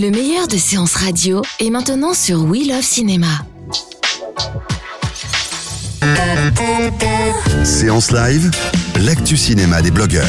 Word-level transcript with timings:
Le 0.00 0.10
meilleur 0.10 0.48
de 0.48 0.56
séances 0.56 0.94
radio 0.94 1.42
est 1.58 1.68
maintenant 1.68 2.14
sur 2.14 2.44
We 2.44 2.66
Love 2.66 2.80
Cinéma. 2.80 3.26
Séance 7.64 8.10
live, 8.10 8.50
l'actu 9.04 9.36
cinéma 9.36 9.82
des 9.82 9.90
blogueurs. 9.90 10.24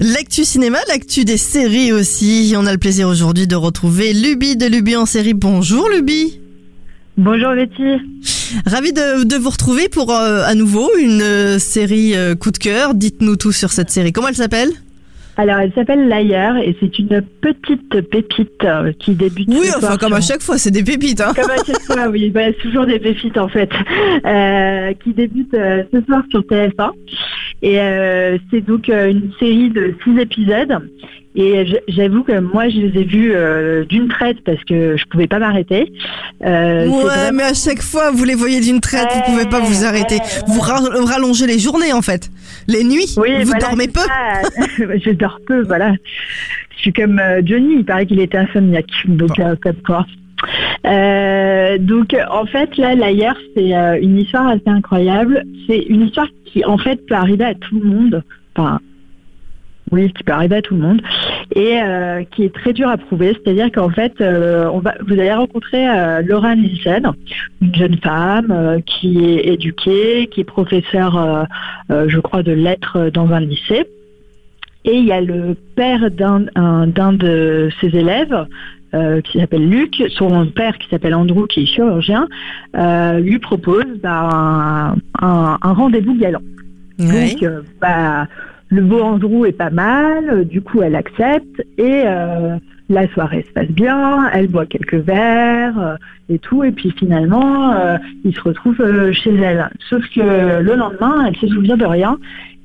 L'actu 0.00 0.46
cinéma, 0.46 0.78
l'actu 0.88 1.26
des 1.26 1.36
séries 1.36 1.92
aussi. 1.92 2.54
On 2.56 2.64
a 2.64 2.72
le 2.72 2.78
plaisir 2.78 3.06
aujourd'hui 3.06 3.46
de 3.46 3.56
retrouver 3.56 4.14
Luby 4.14 4.56
de 4.56 4.64
Luby 4.64 4.96
en 4.96 5.04
série. 5.04 5.34
Bonjour 5.34 5.90
Luby. 5.90 6.40
Bonjour 7.18 7.54
Betty. 7.54 8.00
Ravi 8.64 8.94
de, 8.94 9.24
de 9.24 9.36
vous 9.36 9.50
retrouver 9.50 9.90
pour 9.90 10.10
euh, 10.10 10.42
à 10.46 10.54
nouveau 10.54 10.88
une 10.98 11.20
euh, 11.20 11.58
série 11.58 12.16
euh, 12.16 12.34
coup 12.34 12.50
de 12.50 12.56
cœur. 12.56 12.94
Dites-nous 12.94 13.36
tout 13.36 13.52
sur 13.52 13.72
cette 13.72 13.90
série. 13.90 14.12
Comment 14.12 14.28
elle 14.28 14.36
s'appelle? 14.36 14.70
Alors 15.36 15.58
elle 15.58 15.72
s'appelle 15.74 16.08
L'ailleurs 16.08 16.56
et 16.56 16.74
c'est 16.80 16.98
une 16.98 17.22
petite 17.40 18.00
pépite 18.08 18.64
euh, 18.64 18.92
qui 18.98 19.14
débute. 19.14 19.48
Oui, 19.48 19.68
enfin 19.76 19.96
comme 19.96 20.14
à 20.14 20.20
chaque 20.20 20.42
fois, 20.42 20.56
c'est 20.56 20.70
des 20.70 20.82
pépites. 20.82 21.20
Hein. 21.20 21.32
Comme 21.34 21.50
à 21.50 21.56
chaque 21.56 21.82
fois, 21.82 22.08
oui, 22.08 22.30
bah, 22.30 22.46
c'est 22.46 22.62
toujours 22.62 22.86
des 22.86 22.98
pépites 22.98 23.36
en 23.36 23.48
fait, 23.48 23.70
euh, 24.24 24.92
qui 25.04 25.12
débute 25.12 25.52
euh, 25.54 25.82
ce 25.92 26.00
soir 26.02 26.22
sur 26.30 26.40
TF1. 26.40 26.92
Et 27.62 27.80
euh, 27.80 28.38
c'est 28.50 28.60
donc 28.60 28.88
euh, 28.88 29.10
une 29.10 29.32
série 29.38 29.70
de 29.70 29.94
six 30.04 30.18
épisodes. 30.18 30.78
Et 31.38 31.66
j'avoue 31.88 32.22
que 32.22 32.38
moi, 32.40 32.68
je 32.70 32.78
les 32.78 33.00
ai 33.00 33.04
vus 33.04 33.32
euh, 33.34 33.84
d'une 33.84 34.08
traite 34.08 34.38
parce 34.42 34.62
que 34.64 34.96
je 34.96 35.04
pouvais 35.04 35.26
pas 35.26 35.38
m'arrêter. 35.38 35.92
Euh, 36.44 36.86
Ouais, 36.86 37.02
vraiment- 37.04 37.32
mais 37.36 37.42
à 37.42 37.52
chaque 37.54 37.82
fois, 37.82 38.10
vous 38.10 38.24
les 38.24 38.34
voyez 38.34 38.60
d'une 38.60 38.80
traite, 38.80 39.08
vous 39.14 39.32
pouvez 39.32 39.44
pas 39.46 39.60
vous 39.60 39.84
arrêter. 39.84 40.16
Vous 40.48 40.60
ra- 40.60 40.80
rallongez 41.04 41.46
les 41.46 41.58
journées 41.58 41.92
en 41.92 42.00
fait. 42.02 42.30
Les 42.68 42.84
nuits, 42.84 43.14
Oui, 43.18 43.32
vous 43.40 43.44
voilà, 43.50 43.58
dormez 43.60 43.88
peu. 43.88 44.00
je 45.04 45.10
dors 45.10 45.38
peu, 45.46 45.62
voilà. 45.62 45.92
Je 46.76 46.82
suis 46.82 46.92
comme 46.94 47.18
euh, 47.18 47.42
Johnny, 47.44 47.76
il 47.80 47.84
paraît 47.84 48.06
qu'il 48.06 48.20
était 48.20 48.38
insomniaque, 48.38 48.86
donc 49.06 49.38
euh, 49.38 49.56
comme 49.62 49.76
quoi. 49.84 50.06
Euh, 50.86 51.78
donc 51.78 52.14
en 52.30 52.44
fait 52.46 52.76
là 52.76 52.94
l'ailleurs 52.94 53.36
c'est 53.56 53.74
euh, 53.74 53.98
une 54.00 54.18
histoire 54.18 54.48
assez 54.48 54.62
incroyable. 54.68 55.42
C'est 55.66 55.78
une 55.78 56.02
histoire 56.02 56.28
qui 56.44 56.64
en 56.64 56.78
fait 56.78 57.04
peut 57.06 57.14
arriver 57.14 57.44
à 57.44 57.54
tout 57.54 57.78
le 57.80 57.88
monde. 57.88 58.22
Enfin 58.54 58.78
oui, 59.92 60.12
qui 60.12 60.24
peut 60.24 60.32
arriver 60.32 60.56
à 60.56 60.62
tout 60.62 60.74
le 60.74 60.80
monde 60.82 61.00
et 61.56 61.80
euh, 61.82 62.22
qui 62.30 62.44
est 62.44 62.54
très 62.54 62.72
dur 62.72 62.88
à 62.88 62.96
prouver. 62.98 63.32
C'est-à-dire 63.34 63.72
qu'en 63.72 63.88
fait, 63.90 64.12
euh, 64.20 64.68
on 64.72 64.78
va, 64.78 64.94
vous 65.06 65.14
allez 65.14 65.32
rencontrer 65.32 65.88
euh, 65.88 66.22
Laura 66.22 66.54
Nielsen, 66.54 67.10
une 67.62 67.74
jeune 67.74 67.96
femme 68.02 68.50
euh, 68.50 68.78
qui 68.84 69.24
est 69.24 69.48
éduquée, 69.54 70.28
qui 70.30 70.42
est 70.42 70.44
professeure, 70.44 71.46
je 71.90 72.18
crois, 72.20 72.42
de 72.42 72.52
lettres 72.52 73.10
dans 73.12 73.28
un 73.32 73.40
lycée. 73.40 73.86
Et 74.84 74.98
il 74.98 75.04
y 75.04 75.12
a 75.12 75.20
le 75.20 75.56
père 75.74 76.10
d'un 76.10 76.44
un- 76.54 76.86
d'un 76.86 77.12
de 77.12 77.70
ses 77.80 77.88
élèves 77.96 78.46
euh, 78.94 79.20
qui 79.20 79.40
s'appelle 79.40 79.68
Luc, 79.68 79.94
son 80.10 80.46
père 80.46 80.78
qui 80.78 80.88
s'appelle 80.88 81.14
Andrew, 81.14 81.46
qui 81.48 81.62
est 81.62 81.66
chirurgien, 81.66 82.28
euh, 82.76 83.18
lui 83.18 83.38
propose 83.40 83.84
bah, 84.02 84.30
un, 84.32 84.94
un- 85.20 85.58
un 85.60 85.72
rendez-vous 85.72 86.14
galant. 86.16 86.42
Donc, 87.32 87.42
euh, 87.42 87.62
bah, 87.80 88.26
le 88.68 88.82
beau 88.82 89.00
Andrew 89.00 89.46
est 89.46 89.52
pas 89.52 89.70
mal, 89.70 90.28
euh, 90.28 90.44
du 90.44 90.60
coup, 90.60 90.82
elle 90.82 90.96
accepte 90.96 91.60
et 91.78 92.02
euh, 92.04 92.56
la 92.88 93.08
soirée 93.08 93.44
se 93.46 93.52
passe 93.52 93.70
bien, 93.70 94.28
elle 94.32 94.48
boit 94.48 94.66
quelques 94.66 94.94
verres 94.94 95.78
euh, 95.78 95.96
et 96.28 96.38
tout, 96.38 96.64
et 96.64 96.72
puis 96.72 96.92
finalement, 96.98 97.74
il 98.24 98.34
se 98.34 98.40
retrouve 98.40 98.78
chez 99.12 99.34
elle. 99.34 99.70
Sauf 99.88 100.02
que 100.12 100.60
le 100.60 100.74
lendemain, 100.74 101.26
elle 101.26 101.36
se 101.36 101.46
souvient 101.46 101.76
de 101.76 101.84
rien 101.84 102.18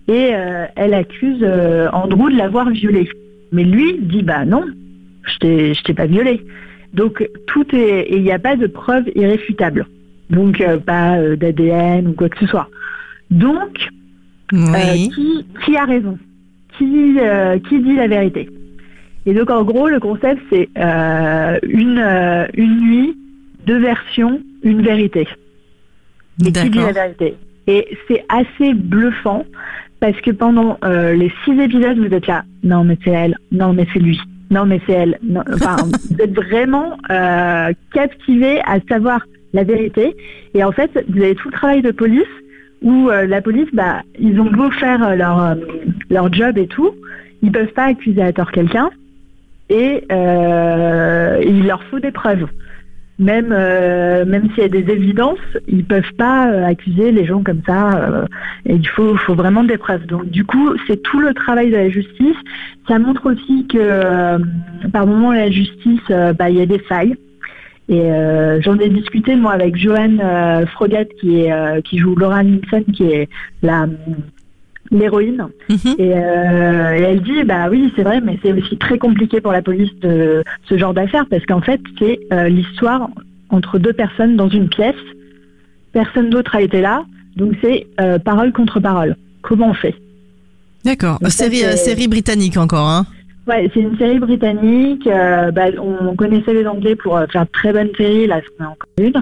et 0.07 0.31
elle 0.75 0.95
accuse 0.95 1.45
Andrew 1.94 2.31
de 2.31 2.38
l'avoir 2.38 2.72
violée. 2.72 3.07
Mais 3.51 3.63
lui 3.63 4.00
dit 4.00 4.23
bah 4.23 4.45
non, 4.45 4.66
je 5.28 5.83
t'ai 5.83 5.94
pas 5.94 6.07
violée. 6.07 6.44
Donc 6.95 7.23
tout 7.45 7.68
est 7.75 8.01
et 8.09 8.18
il 8.18 8.23
n'y 8.23 8.31
a 8.31 8.39
pas 8.39 8.56
de 8.56 8.66
preuve 8.66 9.03
irréfutable. 9.13 9.85
Donc 10.31 10.63
pas 10.88 11.19
d'ADN 11.35 12.07
ou 12.07 12.13
quoi 12.13 12.29
que 12.29 12.39
ce 12.39 12.47
soit. 12.47 12.68
Donc 13.29 13.91
Oui. 14.51 15.09
qui, 15.09 15.45
qui 15.66 15.78
a 15.78 15.85
raison? 15.85 16.17
Qui, 16.78 17.17
euh, 17.19 17.59
qui 17.59 17.79
dit 17.79 17.95
la 17.95 18.07
vérité? 18.07 18.50
Et 19.25 19.34
donc 19.34 19.50
en 19.50 19.63
gros, 19.63 19.88
le 19.88 20.00
concept, 20.00 20.41
c'est 20.51 20.69
euh, 20.78 21.59
une, 21.63 22.00
euh, 22.00 22.47
une 22.56 22.79
nuit, 22.81 23.17
deux 23.67 23.79
versions, 23.79 24.41
une 24.63 24.81
vérité. 24.81 25.28
Mais 26.44 26.51
qui 26.51 26.69
dit 26.69 26.79
la 26.79 26.91
vérité? 26.91 27.35
Et 27.67 27.88
c'est 28.07 28.23
assez 28.29 28.73
bluffant 28.73 29.45
parce 30.00 30.19
que 30.22 30.31
pendant 30.31 30.78
euh, 30.83 31.13
les 31.13 31.31
six 31.45 31.59
épisodes, 31.59 31.97
vous 32.00 32.13
êtes 32.13 32.25
là, 32.25 32.44
non 32.63 32.83
mais 32.83 32.97
c'est 33.03 33.12
elle, 33.12 33.38
non 33.51 33.73
mais 33.73 33.85
c'est 33.94 34.00
lui, 34.00 34.19
non 34.50 34.66
mais 34.66 34.81
c'est 34.88 34.94
elle. 34.94 35.19
Non, 35.22 35.44
Enfin, 35.53 35.75
vous 36.09 36.18
êtes 36.19 36.33
vraiment 36.33 36.97
euh, 37.12 37.72
captivé 37.94 38.59
à 38.66 38.79
savoir 38.89 39.22
la 39.53 39.63
vérité. 39.63 40.16
Et 40.56 40.63
en 40.63 40.72
fait, 40.72 40.89
vous 41.09 41.22
avez 41.22 41.35
tout 41.35 41.50
le 41.50 41.53
travail 41.53 41.81
de 41.83 41.91
police 41.91 42.23
où 42.81 43.09
euh, 43.09 43.28
la 43.28 43.42
police, 43.42 43.69
bah, 43.74 44.02
ils 44.19 44.40
ont 44.40 44.50
beau 44.52 44.72
faire 44.72 45.03
euh, 45.03 45.16
leur, 45.16 45.42
euh, 45.42 45.56
leur 46.09 46.34
job 46.34 46.58
et 46.58 46.68
tout, 46.68 46.92
ils 47.42 47.52
peuvent 47.52 47.74
pas 47.74 47.86
accuser 47.86 48.22
à 48.22 48.34
tort 48.34 48.52
quelqu'un 48.52 48.90
et 49.69 50.03
il 50.09 51.66
leur 51.66 51.81
faut 51.86 52.00
des 52.00 52.12
preuves. 52.12 52.46
Même, 53.19 53.50
même 53.50 54.50
s'il 54.50 54.64
y 54.64 54.66
a 54.66 54.68
des 54.68 54.92
évidences, 54.92 55.38
ils 55.68 55.86
peuvent 55.86 56.14
pas 56.18 56.44
accuser 56.66 57.12
les 57.12 57.25
gens 57.25 57.42
comme 57.42 57.62
ça. 57.66 58.25
et 58.66 58.74
il 58.75 58.88
faut, 58.88 59.16
faut 59.16 59.34
vraiment 59.34 59.63
des 59.63 59.78
preuves. 59.78 60.06
Donc 60.08 60.30
du 60.30 60.44
coup, 60.44 60.75
c'est 60.88 61.02
tout 61.02 61.22
le 61.22 61.34
travail 61.34 61.69
de 61.69 61.78
la 61.78 61.90
justice. 61.90 62.36
Ça 62.90 63.00
montre 63.00 63.31
aussi 63.31 63.66
que 63.68 64.38
par 64.92 65.08
moment 65.08 65.31
la 65.31 65.50
justice, 65.50 66.02
bah, 66.38 66.50
il 66.50 66.58
y 66.58 66.62
a 66.62 66.66
des 66.66 66.80
failles. 66.80 67.16
Et 67.90 68.00
euh, 68.00 68.62
j'en 68.62 68.78
ai 68.80 68.90
discuté 68.90 69.36
moi 69.36 69.52
avec 69.53 69.75
Joanne 69.75 70.22
euh, 70.24 70.66
Frogat 70.68 71.06
qui 71.19 71.42
est 71.42 71.52
euh, 71.52 71.81
qui 71.81 71.97
joue 71.97 72.16
Laura 72.16 72.44
Nielsen 72.44 72.84
qui 72.94 73.03
est 73.03 73.28
la 73.62 73.88
l'héroïne 74.92 75.47
Mhm. 75.69 75.96
et, 76.00 76.14
euh, 76.16 76.97
et 76.97 77.02
elle 77.02 77.22
dit 77.22 77.44
bah 77.46 77.69
oui 77.69 77.92
c'est 77.96 78.03
vrai 78.03 78.19
mais 78.22 78.38
c'est 78.44 78.52
aussi 78.52 78.78
très 78.78 78.97
compliqué 78.97 79.40
pour 79.40 79.52
la 79.53 79.62
police 79.62 79.94
de 80.02 80.44
ce 80.68 80.78
genre 80.78 80.94
d'affaires 80.94 81.25
parce 81.30 81.46
qu'en 81.46 81.62
fait 81.62 81.80
c'est 81.97 82.19
euh, 82.34 82.50
l'histoire 82.50 83.09
entre 83.50 83.80
deux 83.80 83.94
personnes 83.94 84.36
dans 84.36 84.50
une 84.50 84.68
pièce 84.69 84.96
personne 85.94 86.30
d'autre 86.30 86.56
a 86.56 86.62
été 86.62 86.81
là 86.81 87.06
donc 87.38 87.53
c'est 87.62 87.88
euh, 88.02 88.19
parole 88.19 88.52
contre 88.52 88.80
parole 88.80 89.16
comment 89.42 89.69
on 89.69 89.74
fait? 89.74 89.96
D'accord. 90.84 91.19
Série, 91.28 91.78
série 91.78 92.08
britannique 92.08 92.58
encore, 92.58 92.88
hein. 92.88 93.06
Ouais, 93.47 93.69
c'est 93.74 93.79
une 93.79 93.97
série 93.97 94.19
britannique. 94.19 95.07
euh, 95.07 95.50
bah, 95.52 95.68
on 95.81 96.16
connaissait 96.16 96.53
les 96.53 96.68
Anglais 96.68 96.96
pour 96.96 97.18
euh, 97.18 97.25
faire 97.25 97.46
de 97.46 97.52
très 97.52 97.74
bonnes 97.74 97.90
séries. 97.97 98.28
Là, 98.28 98.40
c'en 98.59 98.66
est 98.66 98.68
encore 98.68 98.90
une. 99.00 99.22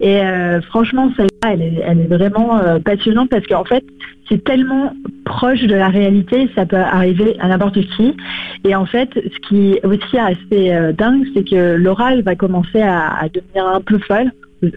Et 0.00 0.20
euh, 0.20 0.60
franchement, 0.62 1.10
celle-là, 1.16 1.52
elle 1.52 1.62
est, 1.62 2.06
vraiment 2.06 2.60
passionnante 2.84 3.30
parce 3.30 3.46
qu'en 3.46 3.64
fait, 3.64 3.84
c'est 4.28 4.42
tellement 4.44 4.92
proche 5.24 5.62
de 5.62 5.74
la 5.74 5.88
réalité, 5.88 6.48
ça 6.54 6.64
peut 6.64 6.76
arriver 6.76 7.36
à 7.40 7.48
n'importe 7.48 7.80
qui. 7.96 8.16
Et 8.64 8.74
en 8.74 8.86
fait, 8.86 9.10
ce 9.14 9.48
qui 9.48 9.72
est 9.72 9.84
aussi 9.84 10.18
assez 10.18 10.92
dingue, 10.96 11.26
c'est 11.34 11.48
que 11.48 11.76
elle 12.10 12.22
va 12.22 12.34
commencer 12.36 12.80
à, 12.80 13.16
à 13.18 13.28
devenir 13.28 13.66
un 13.66 13.80
peu 13.80 13.98
folle, 13.98 14.30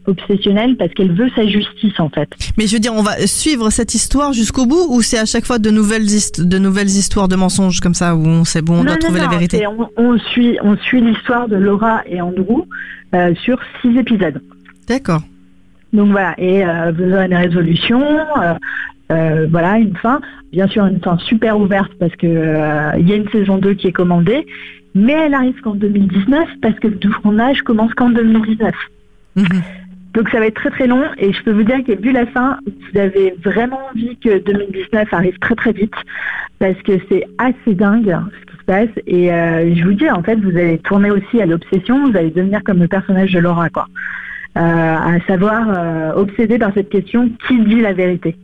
obsessionnelle, 0.05 0.75
parce 0.77 0.93
qu'elle 0.93 1.13
veut 1.13 1.29
sa 1.35 1.45
justice, 1.47 1.99
en 1.99 2.09
fait. 2.09 2.29
Mais 2.57 2.67
je 2.67 2.73
veux 2.73 2.79
dire, 2.79 2.93
on 2.93 3.01
va 3.01 3.17
suivre 3.27 3.69
cette 3.69 3.95
histoire 3.95 4.33
jusqu'au 4.33 4.65
bout 4.65 4.85
ou 4.89 5.01
c'est 5.01 5.17
à 5.17 5.25
chaque 5.25 5.45
fois 5.45 5.59
de 5.59 5.69
nouvelles, 5.69 6.05
de 6.05 6.57
nouvelles 6.57 6.87
histoires 6.87 7.27
de 7.27 7.35
mensonges 7.35 7.79
comme 7.79 7.93
ça 7.93 8.15
où 8.15 8.25
on 8.25 8.43
sait 8.43 8.61
bon, 8.61 8.73
on 8.73 8.77
Non, 8.77 8.83
doit 8.83 8.93
non, 8.93 8.99
trouver 8.99 9.19
non, 9.19 9.25
la 9.25 9.31
vérité 9.31 9.65
On, 9.67 9.89
on 9.97 10.17
suit, 10.17 10.57
on 10.61 10.75
suit 10.77 11.01
l'histoire 11.01 11.47
de 11.47 11.55
Laura 11.55 12.01
et 12.05 12.21
Andrew 12.21 12.63
euh, 13.13 13.33
sur 13.43 13.59
six 13.81 13.97
épisodes. 13.97 14.41
D'accord. 14.87 15.21
Donc 15.93 16.11
voilà, 16.11 16.35
et 16.37 16.63
euh, 16.63 16.91
vous 16.95 17.11
aurez 17.13 17.25
une 17.25 17.35
résolution, 17.35 18.01
euh, 18.01 18.53
euh, 19.11 19.47
voilà, 19.49 19.79
une 19.79 19.95
fin. 19.97 20.21
Bien 20.51 20.67
sûr, 20.67 20.85
une 20.85 20.99
fin 20.99 21.17
super 21.17 21.59
ouverte 21.59 21.91
parce 21.99 22.15
que 22.15 22.27
il 22.99 23.07
y 23.07 23.13
a 23.13 23.15
une 23.15 23.29
saison 23.29 23.57
2 23.57 23.73
qui 23.73 23.87
est 23.87 23.91
commandée, 23.91 24.45
mais 24.95 25.13
elle 25.13 25.33
arrive 25.33 25.59
qu'en 25.61 25.75
2019 25.75 26.47
parce 26.61 26.79
que 26.79 26.87
le 26.87 26.97
tournage 26.97 27.61
commence 27.61 27.93
qu'en 27.93 28.09
2019. 28.09 28.73
Mhm. 29.39 29.61
Donc 30.13 30.29
ça 30.29 30.39
va 30.39 30.47
être 30.47 30.55
très 30.55 30.71
très 30.71 30.87
long. 30.87 31.03
Et 31.17 31.31
je 31.31 31.43
peux 31.43 31.51
vous 31.51 31.63
dire 31.63 31.83
que 31.83 31.99
vu 31.99 32.11
la 32.11 32.25
fin, 32.27 32.57
vous 32.65 32.99
avez 32.99 33.35
vraiment 33.43 33.79
envie 33.91 34.17
que 34.17 34.39
2019 34.39 35.13
arrive 35.13 35.37
très 35.39 35.55
très 35.55 35.71
vite. 35.71 35.93
Parce 36.59 36.79
que 36.81 36.93
c'est 37.09 37.25
assez 37.37 37.75
dingue 37.75 38.17
ce 38.41 38.51
qui 38.51 38.57
se 38.57 38.63
passe. 38.65 38.89
Et 39.07 39.31
euh, 39.31 39.75
je 39.75 39.83
vous 39.83 39.93
dis 39.93 40.09
en 40.09 40.23
fait 40.23 40.35
vous 40.35 40.57
allez 40.57 40.79
tourner 40.79 41.11
aussi 41.11 41.41
à 41.41 41.45
l'obsession, 41.45 42.09
vous 42.09 42.17
allez 42.17 42.31
devenir 42.31 42.63
comme 42.63 42.79
le 42.79 42.87
personnage 42.87 43.31
de 43.31 43.39
Laura 43.39 43.69
quoi, 43.69 43.87
euh, 44.57 44.61
à 44.61 45.19
savoir 45.27 45.67
euh, 45.69 46.13
obsédé 46.15 46.57
par 46.57 46.73
cette 46.73 46.89
question 46.89 47.29
qui 47.47 47.59
dit 47.63 47.81
la 47.81 47.93
vérité? 47.93 48.35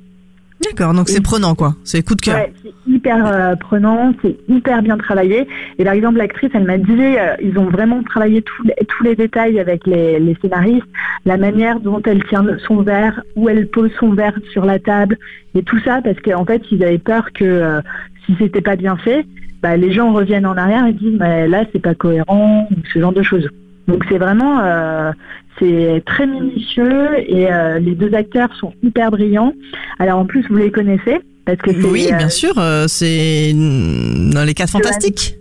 D'accord, 0.76 0.94
donc 0.94 1.08
c'est 1.08 1.24
prenant 1.24 1.56
quoi, 1.56 1.74
c'est 1.86 2.04
coup 2.04 2.16
de 2.16 2.22
cœur. 2.22 2.36
Ouais, 2.36 2.54
c'est 2.62 2.74
hyper 2.92 3.26
euh, 3.26 3.56
prenant, 3.56 4.14
c'est 4.22 4.36
hyper 4.50 4.82
bien 4.82 4.98
travaillé. 4.98 5.48
Et 5.80 5.86
par 5.86 5.94
exemple, 5.94 6.18
l'actrice, 6.18 6.50
elle 6.54 6.66
m'a 6.66 6.78
dit, 6.78 6.92
euh, 7.00 7.34
ils 7.42 7.58
ont 7.58 7.70
vraiment 7.70 8.04
travaillé 8.04 8.42
tous 8.42 8.64
les, 8.64 8.74
tous 8.86 9.04
les 9.06 9.16
détails 9.16 9.58
avec 9.58 9.88
les, 9.88 10.20
les 10.20 10.36
scénaristes, 10.42 10.86
la 11.26 11.38
manière 11.38 11.80
dont 11.80 12.02
elle 12.06 12.26
tient 12.26 12.46
son 12.68 12.82
verre, 12.82 13.24
où 13.38 13.48
elle 13.48 13.70
pose 13.70 13.90
son 14.02 14.12
verre 14.12 14.38
sur 14.52 14.66
la 14.66 14.78
table, 14.78 15.18
et 15.54 15.64
tout 15.64 15.80
ça, 15.80 16.02
parce 16.04 16.20
qu'en 16.20 16.44
fait, 16.44 16.62
ils 16.70 16.84
avaient 16.84 16.98
peur 16.98 17.32
que 17.34 17.46
euh, 17.46 17.80
si 18.26 18.36
c'était 18.38 18.60
pas 18.60 18.76
bien 18.76 18.98
fait, 18.98 19.26
bah, 19.64 19.78
les 19.78 19.94
gens 19.94 20.12
reviennent 20.12 20.46
en 20.46 20.58
arrière 20.58 20.86
et 20.88 20.92
disent, 20.92 21.18
mais 21.18 21.48
là, 21.48 21.64
c'est 21.72 21.82
pas 21.82 21.96
cohérent, 21.96 22.68
ou 22.70 22.76
ce 22.94 23.00
genre 23.00 23.14
de 23.14 23.24
choses. 23.24 23.48
Donc 23.88 24.04
c'est 24.10 24.18
vraiment, 24.18 24.60
euh, 24.64 25.12
c'est 25.60 26.04
très 26.06 26.28
minutieux 26.28 27.10
et 27.18 27.52
euh, 27.52 27.80
les 27.80 27.96
deux 27.96 28.14
acteurs 28.14 28.50
sont 28.60 28.74
hyper 28.84 29.12
brillants. 29.12 29.54
Alors 30.00 30.20
en 30.20 30.26
plus 30.26 30.46
vous 30.50 30.58
les 30.58 30.72
connaissez 30.72 31.20
parce 31.46 31.60
que 31.60 31.72
c'est, 31.72 31.88
Oui, 31.88 32.10
euh, 32.12 32.18
bien 32.18 32.30
sûr, 32.30 32.58
euh, 32.58 32.86
c'est 32.88 33.54
dans 33.54 34.44
les 34.44 34.54
quatre 34.54 34.72
fantastiques. 34.72 35.36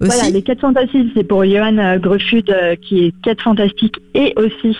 Aussi. 0.00 0.16
Voilà, 0.16 0.30
les 0.30 0.42
4 0.42 0.60
fantastiques, 0.60 1.12
c'est 1.14 1.24
pour 1.24 1.44
Johan 1.44 1.76
euh, 1.76 2.74
qui 2.76 3.04
est 3.04 3.14
4 3.22 3.42
fantastiques 3.42 3.96
et 4.14 4.32
aussi 4.36 4.74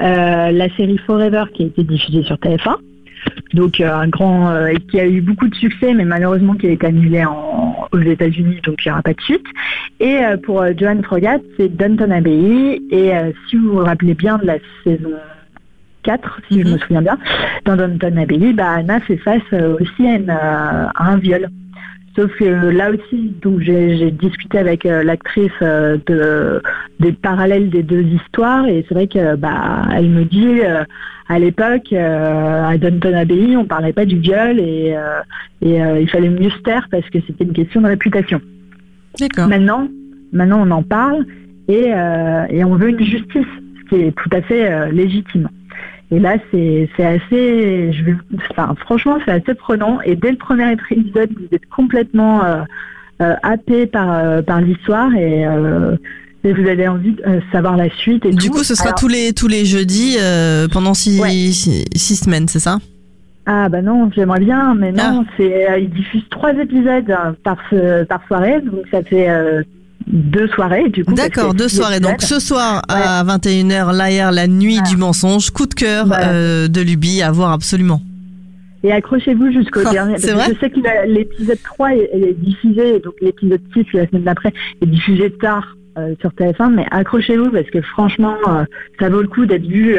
euh, 0.00 0.50
la 0.50 0.76
série 0.76 0.98
Forever 0.98 1.44
qui 1.54 1.62
a 1.62 1.66
été 1.66 1.84
diffusée 1.84 2.24
sur 2.24 2.34
TF1. 2.36 2.74
Donc 3.52 3.80
euh, 3.80 3.92
un 3.92 4.08
grand 4.08 4.50
euh, 4.50 4.74
qui 4.90 4.98
a 4.98 5.06
eu 5.06 5.20
beaucoup 5.20 5.48
de 5.48 5.54
succès, 5.54 5.94
mais 5.94 6.04
malheureusement 6.04 6.54
qui 6.54 6.66
a 6.66 6.70
été 6.70 6.86
annulé 6.86 7.24
en, 7.24 7.88
aux 7.92 7.98
États-Unis, 7.98 8.60
donc 8.64 8.84
il 8.84 8.88
n'y 8.88 8.92
aura 8.92 9.02
pas 9.02 9.14
de 9.14 9.20
suite. 9.20 9.46
Et 10.00 10.18
euh, 10.18 10.36
pour 10.36 10.62
euh, 10.62 10.72
Johan 10.76 11.02
Frogat, 11.02 11.38
c'est 11.56 11.68
Downton 11.68 12.12
Abbey. 12.12 12.80
Et 12.90 13.12
si 13.48 13.56
vous 13.56 13.72
vous 13.72 13.84
rappelez 13.84 14.14
bien 14.14 14.38
de 14.38 14.46
la 14.46 14.58
saison 14.82 15.10
4, 16.02 16.40
si 16.48 16.62
je 16.62 16.68
me 16.68 16.78
souviens 16.78 17.02
bien, 17.02 17.18
dans 17.64 17.76
Downton 17.76 18.18
Abbey, 18.18 18.52
bah, 18.52 18.72
Anna 18.72 19.00
fait 19.00 19.16
face 19.18 19.42
aussi 19.52 20.06
à, 20.06 20.16
une, 20.16 20.30
à 20.30 20.92
un 20.96 21.16
viol. 21.18 21.48
Sauf 22.16 22.30
que 22.36 22.44
là 22.44 22.90
aussi, 22.90 23.32
donc 23.42 23.60
j'ai 23.60 24.10
discuté 24.12 24.58
avec 24.58 24.86
euh, 24.86 25.02
l'actrice 25.02 25.50
euh, 25.62 25.98
de, 26.06 26.62
des 27.00 27.12
parallèles 27.12 27.70
des 27.70 27.82
deux 27.82 28.02
histoires 28.02 28.68
et 28.68 28.84
c'est 28.88 28.94
vrai 28.94 29.08
que 29.08 29.34
bah 29.34 29.82
elle 29.92 30.10
me 30.10 30.24
dit 30.24 30.60
euh, 30.60 30.84
à 31.28 31.38
l'époque 31.40 31.92
à 31.92 32.76
Downton 32.78 33.14
Abbey 33.14 33.56
on 33.56 33.64
parlait 33.64 33.92
pas 33.92 34.04
du 34.04 34.18
viol 34.18 34.60
et, 34.60 34.94
et 35.62 35.78
il 36.00 36.08
fallait 36.08 36.28
mieux 36.28 36.50
se 36.50 36.58
taire 36.58 36.86
parce 36.90 37.08
que 37.10 37.18
c'était 37.26 37.44
une 37.44 37.52
question 37.52 37.80
de 37.80 37.86
réputation. 37.88 38.40
D'accord. 39.18 39.48
Maintenant, 39.48 39.88
maintenant 40.32 40.62
on 40.64 40.70
en 40.70 40.82
parle 40.82 41.24
et, 41.66 41.88
et 42.50 42.64
on 42.64 42.76
veut 42.76 42.90
une 42.90 43.02
justice, 43.02 43.46
ce 43.82 43.88
qui 43.88 44.02
est 44.02 44.12
tout 44.12 44.30
à 44.32 44.42
fait 44.42 44.92
légitime. 44.92 45.48
Et 46.10 46.18
là, 46.20 46.36
c'est 46.50 46.88
c'est 46.96 47.04
assez, 47.06 47.92
je 47.92 48.04
vais, 48.04 48.14
enfin, 48.50 48.74
franchement, 48.80 49.18
c'est 49.24 49.32
assez 49.32 49.54
prenant. 49.54 50.00
Et 50.04 50.16
dès 50.16 50.30
le 50.30 50.36
premier 50.36 50.70
épisode, 50.72 51.30
vous 51.36 51.48
êtes 51.52 51.66
complètement 51.74 52.44
euh, 52.44 52.62
euh, 53.22 53.34
happé 53.42 53.86
par 53.86 54.12
euh, 54.12 54.42
par 54.42 54.60
l'histoire 54.60 55.12
et, 55.14 55.46
euh, 55.46 55.96
et 56.44 56.52
vous 56.52 56.68
avez 56.68 56.86
envie 56.88 57.12
de 57.12 57.22
savoir 57.50 57.76
la 57.76 57.88
suite. 57.88 58.26
Et 58.26 58.30
Du 58.32 58.48
tout. 58.48 58.52
coup, 58.52 58.64
ce 58.64 58.74
sera 58.74 58.88
Alors- 58.90 58.98
tous 58.98 59.08
les 59.08 59.32
tous 59.32 59.48
les 59.48 59.64
jeudis 59.64 60.18
pendant 60.72 60.94
six, 60.94 61.20
Ouais. 61.20 61.30
six, 61.30 61.84
six 61.96 62.16
semaines, 62.16 62.48
c'est 62.48 62.60
ça? 62.60 62.78
Ah 63.46 63.68
bah 63.68 63.82
non, 63.82 64.10
j'aimerais 64.14 64.40
bien, 64.40 64.74
mais 64.74 64.90
non, 64.92 65.24
c'est 65.36 65.68
euh, 65.70 65.78
ils 65.78 65.90
diffusent 65.90 66.28
trois 66.30 66.52
épisodes 66.54 67.10
hein, 67.10 67.34
par 67.44 67.58
ce- 67.70 68.04
par 68.04 68.26
soirée, 68.26 68.60
donc 68.62 68.84
ça 68.90 69.02
fait 69.02 69.28
deux 70.06 70.46
soirées 70.48 70.88
du 70.90 71.04
coup. 71.04 71.14
D'accord, 71.14 71.54
deux 71.54 71.68
soirées. 71.68 72.00
Donc 72.00 72.22
ce 72.22 72.38
soir 72.40 72.82
à 72.88 73.24
21h, 73.24 73.96
l'AR, 73.96 74.32
la 74.32 74.46
nuit 74.46 74.80
du 74.82 74.96
mensonge, 74.96 75.50
coup 75.50 75.66
de 75.66 75.74
cœur 75.74 76.06
Voilà. 76.06 76.28
euh, 76.32 76.68
de 76.68 76.80
Luby 76.80 77.22
à 77.22 77.30
voir 77.30 77.52
absolument. 77.52 78.00
Et 78.82 78.92
accrochez-vous 78.92 79.50
jusqu'au 79.50 79.80
Ah, 79.86 79.90
dernier. 79.92 80.18
c'est 80.18 80.32
parce 80.34 80.48
que 80.48 80.52
vrai 80.52 80.54
je 80.54 80.60
sais 80.60 80.70
que 80.70 81.08
l'épisode 81.08 81.62
3 81.62 81.94
est, 81.94 82.10
est 82.12 82.34
diffusé, 82.38 83.00
donc 83.00 83.14
l'épisode 83.22 83.60
6 83.72 83.86
la 83.94 84.06
semaine 84.08 84.24
d'après 84.24 84.52
est 84.82 84.86
diffusé 84.86 85.30
tard 85.30 85.76
euh, 85.96 86.14
sur 86.20 86.30
TF1, 86.30 86.70
mais 86.74 86.84
accrochez-vous 86.90 87.50
parce 87.50 87.70
que 87.70 87.80
franchement, 87.80 88.36
euh, 88.48 88.64
ça 89.00 89.08
vaut 89.08 89.22
le 89.22 89.28
coup 89.28 89.46
d'être 89.46 89.64
vu 89.66 89.96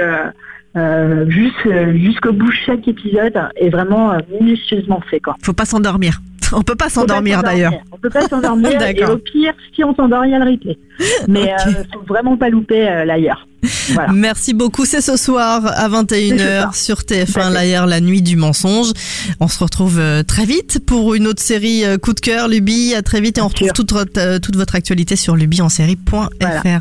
euh, 0.76 0.80
euh, 1.26 1.30
juste, 1.30 1.96
jusqu'au 1.96 2.34
bout 2.34 2.52
chaque 2.66 2.88
épisode 2.88 3.34
est 3.56 3.70
vraiment 3.70 4.12
euh, 4.14 4.18
minutieusement 4.40 5.02
fait. 5.10 5.20
Quoi. 5.20 5.36
Faut 5.42 5.54
pas 5.54 5.66
s'endormir. 5.66 6.22
On 6.54 6.62
peut 6.62 6.76
pas 6.76 6.90
s'endormir 6.90 7.42
d'ailleurs. 7.42 7.74
On 7.92 7.98
peut 7.98 8.10
pas 8.10 8.28
s'endormir 8.30 8.80
et 8.82 9.06
au 9.06 9.18
pire, 9.18 9.54
si 9.74 9.84
on 9.84 9.96
s'endort, 9.96 10.26
il 10.26 10.32
y 10.32 10.36
a 10.36 10.40
le 10.40 10.52
replay. 10.52 10.78
Mais 11.28 11.42
Ok. 11.54 11.68
euh, 11.68 11.84
faut 11.94 12.04
vraiment 12.08 12.38
pas 12.38 12.50
louper 12.50 12.88
euh, 12.88 13.04
l'ailleurs. 13.06 13.48
Voilà. 13.94 14.12
Merci 14.14 14.54
beaucoup. 14.54 14.86
C'est 14.86 15.02
ce 15.02 15.18
soir 15.18 15.66
à 15.66 15.90
C'est 15.90 16.28
ce 16.30 16.34
21h 16.36 16.60
soir. 16.62 16.76
sur 16.76 17.04
Tout 17.06 17.14
à 17.16 17.18
TF1 17.24 17.52
fait. 17.52 17.68
l'AR, 17.72 17.88
la 17.88 18.00
nuit 18.00 18.22
du 18.22 18.36
mensonge. 18.36 18.92
On 19.40 19.48
se 19.48 19.58
retrouve 19.64 19.98
euh, 20.00 20.22
très 20.22 20.46
vite 20.46 20.86
pour 20.86 21.16
une 21.16 21.26
autre 21.26 21.42
série 21.42 21.84
coup 22.02 22.14
de 22.14 22.20
cœur, 22.20 22.48
Luby. 22.48 22.94
À 22.94 23.02
très 23.02 23.22
vite 23.22 23.40
et 23.40 23.42
on 23.42 23.48
retrouve 23.48 23.72
toute 23.74 23.92
votre, 23.94 24.38
toute 24.38 24.56
votre 24.56 24.76
actualité 24.76 25.16
sur 25.16 25.36
lubyonsérie.fr. 25.36 26.28
Voilà. 26.40 26.80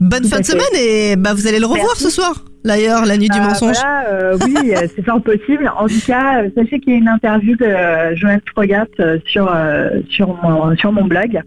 Bonne 0.00 0.22
Tout 0.24 0.28
fin 0.28 0.40
de 0.40 0.44
fait. 0.44 0.52
semaine 0.52 0.66
et 0.78 1.16
bah, 1.16 1.32
vous 1.32 1.46
allez 1.46 1.60
le 1.60 1.66
revoir 1.66 1.86
Merci. 1.88 2.04
ce 2.04 2.10
soir. 2.10 2.34
L'AR, 2.64 3.06
la 3.06 3.16
nuit 3.16 3.28
du 3.28 3.38
Euh, 3.38 3.42
mensonge. 3.42 3.76
voilà, 3.76 4.04
euh, 4.08 4.36
oui, 4.44 4.72
euh, 4.74 4.86
c'est 4.94 5.04
fort 5.04 5.22
possible. 5.22 5.70
En 5.78 5.86
tout 5.86 6.00
cas, 6.06 6.42
euh, 6.42 6.48
sachez 6.56 6.80
qu'il 6.80 6.92
y 6.92 6.96
a 6.96 6.98
une 6.98 7.08
interview 7.08 7.56
de 7.56 7.64
euh, 7.64 8.16
Joanne 8.16 8.40
Frogat 8.52 8.86
sur, 9.26 9.50
euh, 9.54 9.90
sur, 10.10 10.28
mon, 10.42 10.76
sur 10.76 10.92
mon 10.92 11.04
blog 11.04 11.40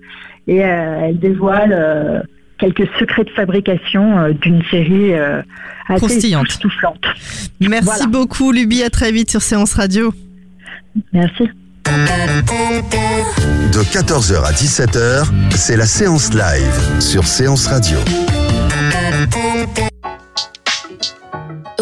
et 0.48 0.64
euh, 0.66 1.00
elle 1.10 1.20
dévoile 1.20 1.72
euh, 1.74 2.22
quelques 2.60 2.88
secrets 2.98 3.24
de 3.26 3.30
fabrication 3.32 4.18
euh, 4.20 4.32
d'une 4.34 4.64
série 4.72 5.14
euh, 5.14 5.42
assez 5.88 6.00
Croustillante. 6.08 6.46
époustouflante. 6.46 7.04
Merci 7.60 7.84
voilà. 7.86 8.06
beaucoup, 8.08 8.52
Luby. 8.52 8.82
À 8.84 8.90
très 8.90 9.12
vite 9.12 9.30
sur 9.30 9.42
Séance 9.42 9.74
Radio. 9.74 10.14
Merci. 11.14 11.50
De 13.74 13.84
14h 13.84 14.44
à 14.46 14.52
17h, 14.52 15.26
c'est 15.52 15.76
la 15.78 15.86
séance 15.86 16.34
live 16.34 17.02
sur 17.02 17.26
Séance 17.26 17.68
Radio. 17.68 17.98